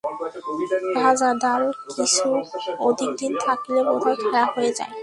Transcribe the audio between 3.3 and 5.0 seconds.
থাকিলে বোধ হয় খারাপ হয়ে যায়।